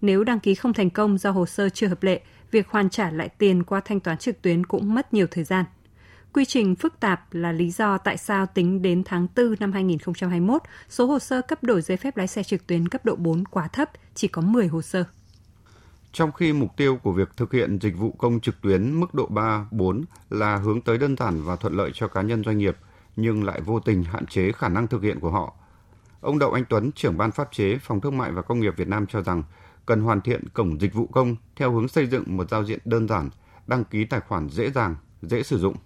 Nếu 0.00 0.24
đăng 0.24 0.40
ký 0.40 0.54
không 0.54 0.72
thành 0.72 0.90
công 0.90 1.18
do 1.18 1.30
hồ 1.30 1.46
sơ 1.46 1.68
chưa 1.68 1.86
hợp 1.86 2.02
lệ, 2.02 2.20
việc 2.50 2.68
hoàn 2.68 2.90
trả 2.90 3.10
lại 3.10 3.28
tiền 3.28 3.62
qua 3.62 3.80
thanh 3.84 4.00
toán 4.00 4.18
trực 4.18 4.42
tuyến 4.42 4.66
cũng 4.66 4.94
mất 4.94 5.14
nhiều 5.14 5.26
thời 5.30 5.44
gian. 5.44 5.64
Quy 6.32 6.44
trình 6.44 6.74
phức 6.74 7.00
tạp 7.00 7.34
là 7.34 7.52
lý 7.52 7.70
do 7.70 7.98
tại 7.98 8.16
sao 8.16 8.46
tính 8.46 8.82
đến 8.82 9.02
tháng 9.04 9.26
4 9.36 9.54
năm 9.60 9.72
2021, 9.72 10.62
số 10.88 11.06
hồ 11.06 11.18
sơ 11.18 11.42
cấp 11.42 11.62
đổi 11.62 11.82
giấy 11.82 11.96
phép 11.96 12.16
lái 12.16 12.26
xe 12.26 12.42
trực 12.42 12.66
tuyến 12.66 12.88
cấp 12.88 13.04
độ 13.04 13.16
4 13.16 13.44
quá 13.44 13.68
thấp, 13.68 13.90
chỉ 14.14 14.28
có 14.28 14.42
10 14.42 14.66
hồ 14.66 14.82
sơ. 14.82 15.04
Trong 16.12 16.32
khi 16.32 16.52
mục 16.52 16.76
tiêu 16.76 16.96
của 17.02 17.12
việc 17.12 17.28
thực 17.36 17.52
hiện 17.52 17.78
dịch 17.80 17.96
vụ 17.96 18.14
công 18.18 18.40
trực 18.40 18.60
tuyến 18.60 19.00
mức 19.00 19.14
độ 19.14 19.26
3, 19.26 19.66
4 19.70 20.04
là 20.30 20.56
hướng 20.56 20.80
tới 20.80 20.98
đơn 20.98 21.16
giản 21.16 21.42
và 21.42 21.56
thuận 21.56 21.74
lợi 21.74 21.90
cho 21.94 22.08
cá 22.08 22.22
nhân 22.22 22.44
doanh 22.44 22.58
nghiệp, 22.58 22.76
nhưng 23.16 23.44
lại 23.44 23.60
vô 23.60 23.80
tình 23.80 24.02
hạn 24.02 24.26
chế 24.26 24.52
khả 24.52 24.68
năng 24.68 24.86
thực 24.86 25.02
hiện 25.02 25.20
của 25.20 25.30
họ. 25.30 25.54
Ông 26.20 26.38
Đậu 26.38 26.52
Anh 26.52 26.64
Tuấn, 26.68 26.92
trưởng 26.92 27.18
ban 27.18 27.32
pháp 27.32 27.48
chế 27.52 27.78
Phòng 27.78 28.00
Thương 28.00 28.18
mại 28.18 28.32
và 28.32 28.42
Công 28.42 28.60
nghiệp 28.60 28.76
Việt 28.76 28.88
Nam 28.88 29.06
cho 29.06 29.22
rằng 29.22 29.42
cần 29.86 30.00
hoàn 30.00 30.20
thiện 30.20 30.48
cổng 30.48 30.80
dịch 30.80 30.94
vụ 30.94 31.06
công 31.06 31.36
theo 31.56 31.72
hướng 31.72 31.88
xây 31.88 32.06
dựng 32.06 32.36
một 32.36 32.50
giao 32.50 32.64
diện 32.64 32.78
đơn 32.84 33.08
giản, 33.08 33.30
đăng 33.66 33.84
ký 33.84 34.04
tài 34.04 34.20
khoản 34.20 34.48
dễ 34.48 34.70
dàng, 34.70 34.96
dễ 35.22 35.42
sử 35.42 35.58
dụng 35.58 35.76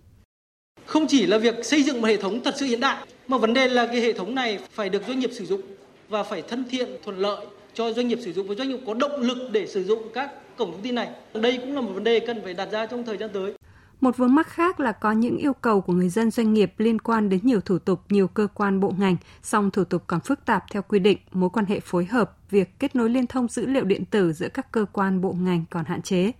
không 0.86 1.06
chỉ 1.08 1.26
là 1.26 1.38
việc 1.38 1.64
xây 1.64 1.82
dựng 1.82 2.00
một 2.00 2.06
hệ 2.06 2.16
thống 2.16 2.40
thật 2.44 2.54
sự 2.58 2.66
hiện 2.66 2.80
đại 2.80 3.06
mà 3.28 3.38
vấn 3.38 3.54
đề 3.54 3.68
là 3.68 3.86
cái 3.86 4.00
hệ 4.00 4.12
thống 4.12 4.34
này 4.34 4.58
phải 4.72 4.88
được 4.88 5.02
doanh 5.08 5.18
nghiệp 5.18 5.30
sử 5.32 5.44
dụng 5.44 5.60
và 6.08 6.22
phải 6.22 6.42
thân 6.42 6.64
thiện 6.70 6.88
thuận 7.04 7.18
lợi 7.18 7.46
cho 7.74 7.92
doanh 7.92 8.08
nghiệp 8.08 8.18
sử 8.22 8.32
dụng 8.32 8.48
và 8.48 8.54
doanh 8.54 8.68
nghiệp 8.68 8.78
có 8.86 8.94
động 8.94 9.20
lực 9.20 9.38
để 9.52 9.66
sử 9.66 9.84
dụng 9.84 10.02
các 10.14 10.30
cổng 10.56 10.72
thông 10.72 10.82
tin 10.82 10.94
này. 10.94 11.08
Đây 11.34 11.58
cũng 11.58 11.74
là 11.74 11.80
một 11.80 11.90
vấn 11.94 12.04
đề 12.04 12.20
cần 12.20 12.40
phải 12.44 12.54
đặt 12.54 12.68
ra 12.72 12.86
trong 12.86 13.04
thời 13.04 13.16
gian 13.16 13.30
tới. 13.32 13.54
Một 14.00 14.16
vướng 14.16 14.34
mắc 14.34 14.46
khác 14.46 14.80
là 14.80 14.92
có 14.92 15.12
những 15.12 15.36
yêu 15.36 15.52
cầu 15.52 15.80
của 15.80 15.92
người 15.92 16.08
dân 16.08 16.30
doanh 16.30 16.54
nghiệp 16.54 16.72
liên 16.78 16.98
quan 16.98 17.28
đến 17.28 17.40
nhiều 17.42 17.60
thủ 17.60 17.78
tục, 17.78 18.00
nhiều 18.08 18.28
cơ 18.28 18.46
quan 18.54 18.80
bộ 18.80 18.94
ngành, 18.98 19.16
song 19.42 19.70
thủ 19.70 19.84
tục 19.84 20.02
còn 20.06 20.20
phức 20.20 20.44
tạp 20.44 20.64
theo 20.70 20.82
quy 20.82 20.98
định, 20.98 21.18
mối 21.32 21.50
quan 21.50 21.66
hệ 21.66 21.80
phối 21.80 22.04
hợp, 22.04 22.36
việc 22.50 22.78
kết 22.78 22.96
nối 22.96 23.10
liên 23.10 23.26
thông 23.26 23.48
dữ 23.48 23.66
liệu 23.66 23.84
điện 23.84 24.04
tử 24.04 24.32
giữa 24.32 24.48
các 24.48 24.72
cơ 24.72 24.84
quan 24.92 25.20
bộ 25.20 25.32
ngành 25.40 25.64
còn 25.70 25.84
hạn 25.84 26.02
chế. 26.02 26.32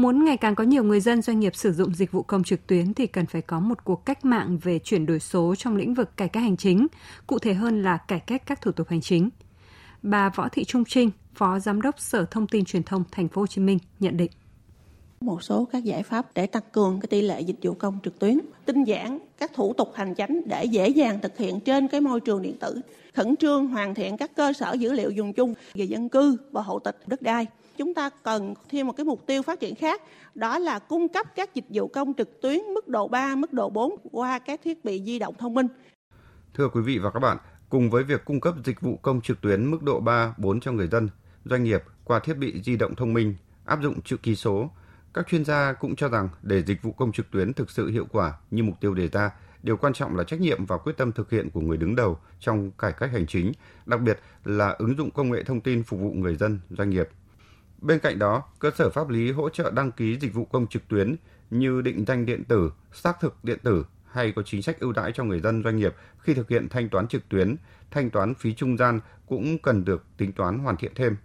Muốn 0.00 0.24
ngày 0.24 0.36
càng 0.36 0.54
có 0.54 0.64
nhiều 0.64 0.84
người 0.84 1.00
dân 1.00 1.22
doanh 1.22 1.40
nghiệp 1.40 1.56
sử 1.56 1.72
dụng 1.72 1.94
dịch 1.94 2.12
vụ 2.12 2.22
công 2.22 2.44
trực 2.44 2.66
tuyến 2.66 2.94
thì 2.94 3.06
cần 3.06 3.26
phải 3.26 3.42
có 3.42 3.60
một 3.60 3.84
cuộc 3.84 4.04
cách 4.04 4.24
mạng 4.24 4.58
về 4.62 4.78
chuyển 4.78 5.06
đổi 5.06 5.20
số 5.20 5.54
trong 5.54 5.76
lĩnh 5.76 5.94
vực 5.94 6.16
cải 6.16 6.28
cách 6.28 6.42
hành 6.42 6.56
chính, 6.56 6.86
cụ 7.26 7.38
thể 7.38 7.54
hơn 7.54 7.82
là 7.82 7.96
cải 7.96 8.20
cách 8.20 8.42
các 8.46 8.60
thủ 8.62 8.72
tục 8.72 8.88
hành 8.88 9.00
chính. 9.00 9.28
Bà 10.02 10.28
Võ 10.28 10.48
Thị 10.48 10.64
Trung 10.64 10.84
Trinh, 10.84 11.10
Phó 11.34 11.58
Giám 11.58 11.82
đốc 11.82 12.00
Sở 12.00 12.24
Thông 12.30 12.46
tin 12.46 12.64
Truyền 12.64 12.82
thông 12.82 13.04
Thành 13.10 13.28
phố 13.28 13.40
Hồ 13.40 13.46
Chí 13.46 13.60
Minh 13.60 13.78
nhận 14.00 14.16
định 14.16 14.30
một 15.20 15.42
số 15.42 15.68
các 15.72 15.84
giải 15.84 16.02
pháp 16.02 16.26
để 16.34 16.46
tăng 16.46 16.62
cường 16.72 17.00
cái 17.00 17.08
tỷ 17.08 17.22
lệ 17.22 17.40
dịch 17.40 17.56
vụ 17.62 17.72
công 17.74 17.98
trực 18.04 18.18
tuyến, 18.18 18.40
tinh 18.64 18.84
giản 18.84 19.18
các 19.38 19.50
thủ 19.54 19.72
tục 19.72 19.92
hành 19.94 20.14
chính 20.14 20.42
để 20.46 20.64
dễ 20.64 20.88
dàng 20.88 21.18
thực 21.22 21.38
hiện 21.38 21.60
trên 21.60 21.88
cái 21.88 22.00
môi 22.00 22.20
trường 22.20 22.42
điện 22.42 22.56
tử, 22.60 22.80
khẩn 23.14 23.36
trương 23.36 23.66
hoàn 23.66 23.94
thiện 23.94 24.16
các 24.16 24.30
cơ 24.36 24.52
sở 24.52 24.72
dữ 24.72 24.92
liệu 24.92 25.10
dùng 25.10 25.32
chung 25.32 25.54
về 25.74 25.84
dân 25.84 26.08
cư 26.08 26.36
và 26.50 26.62
hộ 26.62 26.78
tịch 26.78 26.96
đất 27.06 27.22
đai 27.22 27.46
chúng 27.80 27.94
ta 27.94 28.10
cần 28.22 28.54
thêm 28.68 28.86
một 28.86 28.92
cái 28.96 29.04
mục 29.04 29.26
tiêu 29.26 29.42
phát 29.42 29.60
triển 29.60 29.74
khác, 29.74 30.02
đó 30.34 30.58
là 30.58 30.78
cung 30.78 31.08
cấp 31.08 31.26
các 31.36 31.54
dịch 31.54 31.64
vụ 31.68 31.88
công 31.88 32.14
trực 32.14 32.40
tuyến 32.42 32.58
mức 32.74 32.88
độ 32.88 33.08
3, 33.08 33.34
mức 33.34 33.52
độ 33.52 33.70
4 33.70 33.96
qua 34.12 34.38
các 34.38 34.60
thiết 34.64 34.84
bị 34.84 35.02
di 35.04 35.18
động 35.18 35.34
thông 35.38 35.54
minh. 35.54 35.66
Thưa 36.54 36.68
quý 36.68 36.80
vị 36.80 36.98
và 36.98 37.10
các 37.10 37.20
bạn, 37.20 37.38
cùng 37.68 37.90
với 37.90 38.04
việc 38.04 38.24
cung 38.24 38.40
cấp 38.40 38.54
dịch 38.64 38.80
vụ 38.80 38.96
công 38.96 39.20
trực 39.20 39.40
tuyến 39.40 39.70
mức 39.70 39.82
độ 39.82 40.00
3, 40.00 40.34
4 40.38 40.60
cho 40.60 40.72
người 40.72 40.86
dân, 40.86 41.08
doanh 41.44 41.64
nghiệp 41.64 41.82
qua 42.04 42.18
thiết 42.18 42.34
bị 42.34 42.62
di 42.64 42.76
động 42.76 42.94
thông 42.94 43.12
minh, 43.12 43.34
áp 43.64 43.82
dụng 43.82 44.00
chữ 44.02 44.16
ký 44.16 44.36
số, 44.36 44.70
các 45.14 45.26
chuyên 45.28 45.44
gia 45.44 45.72
cũng 45.72 45.96
cho 45.96 46.08
rằng 46.08 46.28
để 46.42 46.62
dịch 46.62 46.82
vụ 46.82 46.92
công 46.92 47.12
trực 47.12 47.30
tuyến 47.30 47.52
thực 47.52 47.70
sự 47.70 47.90
hiệu 47.90 48.06
quả 48.12 48.32
như 48.50 48.62
mục 48.62 48.80
tiêu 48.80 48.94
đề 48.94 49.08
ra, 49.08 49.30
điều 49.62 49.76
quan 49.76 49.92
trọng 49.92 50.16
là 50.16 50.24
trách 50.24 50.40
nhiệm 50.40 50.66
và 50.66 50.78
quyết 50.78 50.96
tâm 50.96 51.12
thực 51.12 51.30
hiện 51.30 51.50
của 51.50 51.60
người 51.60 51.76
đứng 51.76 51.96
đầu 51.96 52.18
trong 52.40 52.70
cải 52.70 52.92
cách 52.92 53.10
hành 53.12 53.26
chính, 53.26 53.52
đặc 53.86 54.00
biệt 54.00 54.20
là 54.44 54.68
ứng 54.78 54.96
dụng 54.96 55.10
công 55.10 55.30
nghệ 55.30 55.42
thông 55.42 55.60
tin 55.60 55.82
phục 55.82 56.00
vụ 56.00 56.12
người 56.12 56.36
dân, 56.36 56.60
doanh 56.70 56.90
nghiệp 56.90 57.08
Bên 57.80 57.98
cạnh 57.98 58.18
đó, 58.18 58.42
cơ 58.58 58.70
sở 58.76 58.90
pháp 58.90 59.08
lý 59.08 59.32
hỗ 59.32 59.48
trợ 59.48 59.70
đăng 59.70 59.92
ký 59.92 60.18
dịch 60.20 60.34
vụ 60.34 60.44
công 60.44 60.66
trực 60.66 60.88
tuyến 60.88 61.16
như 61.50 61.82
định 61.82 62.04
danh 62.06 62.26
điện 62.26 62.44
tử, 62.44 62.72
xác 62.92 63.20
thực 63.20 63.44
điện 63.44 63.58
tử 63.62 63.84
hay 64.12 64.32
có 64.36 64.42
chính 64.42 64.62
sách 64.62 64.80
ưu 64.80 64.92
đãi 64.92 65.12
cho 65.14 65.24
người 65.24 65.40
dân 65.40 65.62
doanh 65.64 65.76
nghiệp 65.76 65.94
khi 66.18 66.34
thực 66.34 66.48
hiện 66.48 66.68
thanh 66.68 66.88
toán 66.88 67.08
trực 67.08 67.28
tuyến, 67.28 67.56
thanh 67.90 68.10
toán 68.10 68.34
phí 68.34 68.54
trung 68.54 68.76
gian 68.76 69.00
cũng 69.26 69.58
cần 69.58 69.84
được 69.84 70.04
tính 70.16 70.32
toán 70.32 70.58
hoàn 70.58 70.76
thiện 70.76 70.92
thêm. 70.94 71.16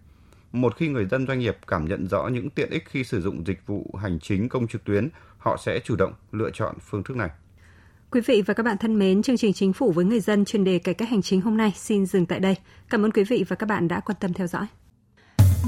Một 0.51 0.77
khi 0.77 0.87
người 0.87 1.05
dân 1.05 1.27
doanh 1.27 1.39
nghiệp 1.39 1.57
cảm 1.67 1.85
nhận 1.85 2.07
rõ 2.07 2.27
những 2.27 2.49
tiện 2.49 2.69
ích 2.69 2.83
khi 2.89 3.03
sử 3.03 3.21
dụng 3.21 3.47
dịch 3.47 3.67
vụ 3.67 3.95
hành 4.01 4.19
chính 4.19 4.49
công 4.49 4.67
trực 4.67 4.83
tuyến, 4.83 5.09
họ 5.37 5.57
sẽ 5.57 5.79
chủ 5.79 5.95
động 5.95 6.13
lựa 6.31 6.49
chọn 6.53 6.75
phương 6.89 7.03
thức 7.03 7.17
này. 7.17 7.29
Quý 8.11 8.21
vị 8.21 8.43
và 8.45 8.53
các 8.53 8.63
bạn 8.63 8.77
thân 8.77 8.99
mến, 8.99 9.21
chương 9.21 9.37
trình 9.37 9.53
Chính 9.53 9.73
phủ 9.73 9.91
với 9.91 10.05
người 10.05 10.19
dân 10.19 10.45
chuyên 10.45 10.63
đề 10.63 10.79
cải 10.79 10.93
cách 10.93 11.09
hành 11.09 11.21
chính 11.21 11.41
hôm 11.41 11.57
nay 11.57 11.73
xin 11.75 12.05
dừng 12.05 12.25
tại 12.25 12.39
đây. 12.39 12.55
Cảm 12.89 13.05
ơn 13.05 13.11
quý 13.11 13.23
vị 13.23 13.45
và 13.47 13.55
các 13.55 13.69
bạn 13.69 13.87
đã 13.87 13.99
quan 13.99 14.17
tâm 14.19 14.33
theo 14.33 14.47
dõi. 14.47 14.67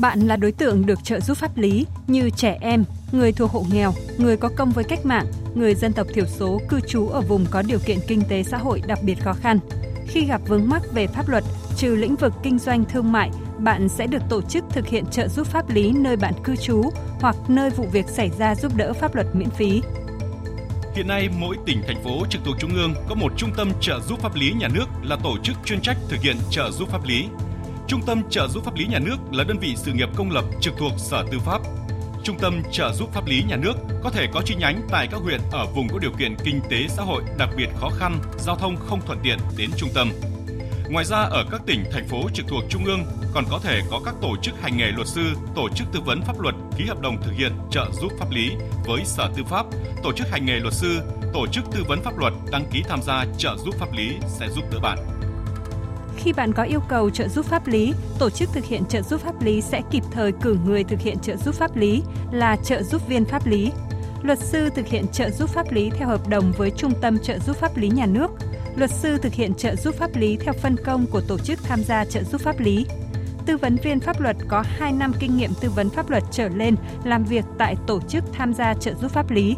Bạn 0.02 0.28
là 0.28 0.36
đối 0.36 0.52
tượng 0.52 0.86
được 0.86 1.04
trợ 1.04 1.20
giúp 1.20 1.38
pháp 1.38 1.58
lý 1.58 1.86
như 2.08 2.30
trẻ 2.30 2.58
em, 2.62 2.84
người 3.12 3.32
thuộc 3.32 3.52
hộ 3.52 3.66
nghèo, 3.72 3.94
người 4.18 4.38
có 4.38 4.50
công 4.56 4.72
với 4.72 4.84
cách 4.84 5.06
mạng, 5.06 5.26
người 5.56 5.76
dân 5.76 5.94
tộc 5.94 6.08
thiểu 6.14 6.26
số 6.26 6.62
cư 6.70 6.80
trú 6.88 7.08
ở 7.08 7.22
vùng 7.22 7.46
có 7.52 7.62
điều 7.62 7.80
kiện 7.80 7.98
kinh 8.08 8.22
tế 8.30 8.44
xã 8.44 8.58
hội 8.58 8.82
đặc 8.88 9.00
biệt 9.04 9.16
khó 9.24 9.34
khăn. 9.34 9.60
Khi 10.08 10.26
gặp 10.26 10.42
vướng 10.48 10.70
mắc 10.70 10.82
về 10.94 11.08
pháp 11.08 11.30
luật, 11.30 11.44
trừ 11.78 11.96
lĩnh 11.96 12.16
vực 12.16 12.34
kinh 12.44 12.60
doanh 12.60 12.86
thương 12.86 13.12
mại, 13.12 13.32
bạn 13.58 13.90
sẽ 13.90 14.08
được 14.08 14.22
tổ 14.30 14.42
chức 14.42 14.64
thực 14.70 14.88
hiện 14.88 15.06
trợ 15.06 15.28
giúp 15.28 15.48
pháp 15.48 15.70
lý 15.70 15.92
nơi 15.92 16.16
bạn 16.16 16.34
cư 16.44 16.56
trú 16.56 16.82
hoặc 17.20 17.36
nơi 17.48 17.70
vụ 17.70 17.86
việc 17.92 18.10
xảy 18.10 18.32
ra 18.38 18.56
giúp 18.56 18.76
đỡ 18.76 18.94
pháp 18.94 19.16
luật 19.16 19.28
miễn 19.34 19.50
phí. 19.50 19.82
Hiện 20.96 21.08
nay, 21.08 21.30
mỗi 21.40 21.58
tỉnh, 21.66 21.82
thành 21.88 22.04
phố 22.04 22.26
trực 22.30 22.42
thuộc 22.46 22.56
Trung 22.60 22.76
ương 22.76 22.94
có 23.10 23.16
một 23.16 23.32
trung 23.38 23.50
tâm 23.58 23.72
trợ 23.82 24.00
giúp 24.00 24.20
pháp 24.20 24.36
lý 24.36 24.54
nhà 24.60 24.68
nước 24.68 24.86
là 25.04 25.16
tổ 25.24 25.38
chức 25.44 25.56
chuyên 25.66 25.82
trách 25.82 25.98
thực 26.10 26.22
hiện 26.22 26.36
trợ 26.52 26.72
giúp 26.72 26.90
pháp 26.90 27.06
lý. 27.06 27.26
Trung 27.88 28.02
tâm 28.06 28.22
trợ 28.30 28.48
giúp 28.48 28.64
pháp 28.66 28.76
lý 28.76 28.86
nhà 28.86 29.00
nước 29.00 29.18
là 29.32 29.44
đơn 29.44 29.60
vị 29.60 29.74
sự 29.78 29.92
nghiệp 29.92 30.10
công 30.16 30.32
lập 30.32 30.46
trực 30.62 30.74
thuộc 30.78 30.92
Sở 30.98 31.26
Tư 31.32 31.40
pháp. 31.40 31.62
Trung 32.24 32.38
tâm 32.40 32.62
trợ 32.72 32.94
giúp 32.94 33.10
pháp 33.14 33.26
lý 33.26 33.44
nhà 33.44 33.56
nước 33.56 33.74
có 34.04 34.10
thể 34.10 34.28
có 34.34 34.42
chi 34.46 34.56
nhánh 34.56 34.82
tại 34.90 35.08
các 35.12 35.22
huyện 35.22 35.42
ở 35.52 35.66
vùng 35.66 35.88
có 35.88 36.00
điều 36.00 36.12
kiện 36.20 36.36
kinh 36.44 36.62
tế 36.70 36.88
xã 36.88 37.04
hội 37.04 37.24
đặc 37.38 37.50
biệt 37.58 37.68
khó 37.76 37.90
khăn, 37.90 38.20
giao 38.38 38.56
thông 38.56 38.76
không 38.76 39.02
thuận 39.06 39.20
tiện 39.24 39.38
đến 39.58 39.70
trung 39.78 39.90
tâm. 39.94 40.12
Ngoài 40.90 41.06
ra 41.06 41.18
ở 41.18 41.46
các 41.52 41.62
tỉnh, 41.66 41.84
thành 41.92 42.08
phố 42.08 42.30
trực 42.34 42.48
thuộc 42.48 42.64
Trung 42.70 42.86
ương 42.86 43.06
còn 43.34 43.46
có 43.50 43.60
thể 43.64 43.82
có 43.92 44.02
các 44.06 44.16
tổ 44.22 44.36
chức 44.42 44.62
hành 44.62 44.78
nghề 44.78 44.92
luật 44.92 45.08
sư, 45.08 45.24
tổ 45.56 45.70
chức 45.76 45.88
tư 45.94 46.00
vấn 46.06 46.22
pháp 46.22 46.40
luật 46.40 46.56
ký 46.78 46.86
hợp 46.86 47.02
đồng 47.02 47.22
thực 47.22 47.32
hiện 47.34 47.52
trợ 47.72 47.86
giúp 48.02 48.12
pháp 48.20 48.32
lý 48.32 48.52
với 48.86 49.02
Sở 49.06 49.30
Tư 49.36 49.44
pháp, 49.44 49.66
tổ 50.04 50.14
chức 50.14 50.30
hành 50.32 50.46
nghề 50.46 50.60
luật 50.60 50.74
sư, 50.74 51.00
tổ 51.34 51.48
chức 51.48 51.64
tư 51.72 51.84
vấn 51.88 52.04
pháp 52.04 52.18
luật 52.18 52.34
đăng 52.52 52.66
ký 52.72 52.84
tham 52.90 53.02
gia 53.02 53.26
trợ 53.38 53.58
giúp 53.66 53.76
pháp 53.80 53.94
lý 53.94 54.10
sẽ 54.28 54.48
giúp 54.50 54.64
đỡ 54.72 54.80
bạn. 54.80 54.98
Khi 56.18 56.34
bạn 56.34 56.54
có 56.54 56.64
yêu 56.64 56.80
cầu 56.88 57.10
trợ 57.10 57.28
giúp 57.28 57.46
pháp 57.46 57.68
lý, 57.68 57.94
tổ 58.20 58.30
chức 58.30 58.50
thực 58.54 58.66
hiện 58.66 58.86
trợ 58.86 59.02
giúp 59.02 59.22
pháp 59.22 59.42
lý 59.42 59.62
sẽ 59.62 59.82
kịp 59.92 60.04
thời 60.12 60.32
cử 60.32 60.58
người 60.66 60.84
thực 60.84 61.00
hiện 61.00 61.20
trợ 61.20 61.36
giúp 61.36 61.56
pháp 61.56 61.76
lý 61.76 62.04
là 62.32 62.56
trợ 62.56 62.84
giúp 62.84 63.08
viên 63.08 63.26
pháp 63.26 63.48
lý. 63.48 63.72
Luật 64.22 64.40
sư 64.40 64.70
thực 64.70 64.88
hiện 64.88 65.08
trợ 65.08 65.30
giúp 65.30 65.50
pháp 65.50 65.72
lý 65.72 65.90
theo 65.90 66.08
hợp 66.08 66.28
đồng 66.28 66.52
với 66.58 66.72
Trung 66.72 66.94
tâm 67.02 67.20
trợ 67.20 67.40
giúp 67.40 67.56
pháp 67.56 67.78
lý 67.78 67.90
nhà 67.90 68.06
nước. 68.06 68.32
Luật 68.76 68.92
sư 68.92 69.18
thực 69.18 69.34
hiện 69.34 69.54
trợ 69.54 69.76
giúp 69.76 69.96
pháp 69.96 70.16
lý 70.16 70.38
theo 70.38 70.54
phân 70.54 70.76
công 70.86 71.06
của 71.06 71.22
tổ 71.22 71.38
chức 71.38 71.64
tham 71.64 71.84
gia 71.84 72.06
trợ 72.06 72.24
giúp 72.24 72.42
pháp 72.42 72.60
lý. 72.60 72.86
Tư 73.46 73.58
vấn 73.58 73.76
viên 73.84 74.00
pháp 74.00 74.22
luật 74.22 74.36
có 74.48 74.64
2 74.68 74.92
năm 74.92 75.12
kinh 75.20 75.38
nghiệm 75.38 75.52
tư 75.62 75.70
vấn 75.70 75.90
pháp 75.90 76.10
luật 76.10 76.24
trở 76.32 76.50
lên 76.50 76.76
làm 77.04 77.24
việc 77.24 77.46
tại 77.58 77.76
tổ 77.88 78.02
chức 78.02 78.24
tham 78.34 78.54
gia 78.54 78.74
trợ 78.74 78.94
giúp 78.94 79.12
pháp 79.12 79.32
lý. 79.32 79.56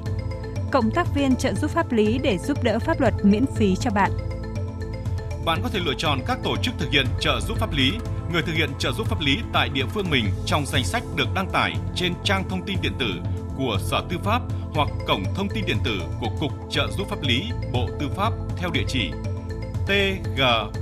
Cộng 0.72 0.92
tác 0.92 1.08
viên 1.16 1.36
trợ 1.36 1.54
giúp 1.54 1.72
pháp 1.72 1.92
lý 1.92 2.18
để 2.18 2.38
giúp 2.38 2.64
đỡ 2.64 2.80
pháp 2.80 3.02
luật 3.02 3.14
miễn 3.24 3.46
phí 3.56 3.76
cho 3.76 3.92
bạn 3.92 4.12
bạn 5.46 5.60
có 5.64 5.70
thể 5.70 5.80
lựa 5.80 5.94
chọn 5.98 6.20
các 6.28 6.38
tổ 6.44 6.58
chức 6.58 6.74
thực 6.80 6.92
hiện 6.92 7.06
trợ 7.20 7.40
giúp 7.40 7.58
pháp 7.58 7.72
lý, 7.74 7.92
người 8.32 8.42
thực 8.42 8.54
hiện 8.54 8.70
trợ 8.80 8.92
giúp 8.92 9.08
pháp 9.08 9.22
lý 9.22 9.38
tại 9.54 9.70
địa 9.70 9.86
phương 9.86 10.10
mình 10.10 10.26
trong 10.46 10.66
danh 10.66 10.84
sách 10.84 11.04
được 11.16 11.28
đăng 11.36 11.50
tải 11.50 11.74
trên 11.96 12.14
trang 12.24 12.50
thông 12.50 12.66
tin 12.66 12.78
điện 12.82 12.94
tử 13.00 13.14
của 13.58 13.78
Sở 13.82 14.04
Tư 14.10 14.18
pháp 14.24 14.42
hoặc 14.74 14.90
cổng 15.08 15.24
thông 15.36 15.50
tin 15.50 15.66
điện 15.68 15.78
tử 15.84 16.02
của 16.20 16.30
Cục 16.40 16.52
Trợ 16.72 16.88
giúp 16.98 17.08
pháp 17.10 17.22
lý 17.22 17.44
Bộ 17.74 17.88
Tư 18.00 18.10
pháp 18.16 18.34
theo 18.58 18.70
địa 18.74 18.84
chỉ 18.88 19.12
tgpl.moz.gov.vn. 19.88 20.80